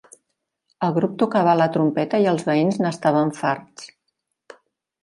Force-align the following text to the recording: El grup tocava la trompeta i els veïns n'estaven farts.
El 0.87 0.95
grup 0.95 1.13
tocava 1.25 1.53
la 1.59 1.67
trompeta 1.75 2.23
i 2.25 2.27
els 2.33 2.49
veïns 2.51 2.83
n'estaven 2.87 3.35
farts. 3.43 3.89